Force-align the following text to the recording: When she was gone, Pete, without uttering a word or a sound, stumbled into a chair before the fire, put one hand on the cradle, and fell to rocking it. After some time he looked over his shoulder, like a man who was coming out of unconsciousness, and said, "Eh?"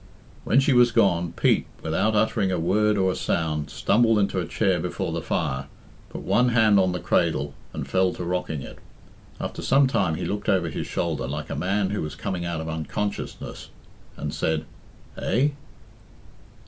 When 0.45 0.59
she 0.59 0.73
was 0.73 0.91
gone, 0.91 1.33
Pete, 1.33 1.67
without 1.83 2.15
uttering 2.15 2.51
a 2.51 2.57
word 2.57 2.97
or 2.97 3.11
a 3.11 3.15
sound, 3.15 3.69
stumbled 3.69 4.17
into 4.17 4.39
a 4.39 4.47
chair 4.47 4.79
before 4.79 5.11
the 5.11 5.21
fire, 5.21 5.67
put 6.09 6.21
one 6.23 6.49
hand 6.49 6.79
on 6.79 6.91
the 6.91 6.99
cradle, 6.99 7.53
and 7.71 7.87
fell 7.87 8.11
to 8.13 8.23
rocking 8.23 8.63
it. 8.63 8.79
After 9.39 9.61
some 9.61 9.85
time 9.85 10.15
he 10.15 10.25
looked 10.25 10.49
over 10.49 10.69
his 10.69 10.87
shoulder, 10.87 11.27
like 11.27 11.51
a 11.51 11.55
man 11.55 11.91
who 11.91 12.01
was 12.01 12.15
coming 12.15 12.45
out 12.45 12.59
of 12.61 12.67
unconsciousness, 12.67 13.69
and 14.17 14.33
said, 14.33 14.65
"Eh?" 15.19 15.49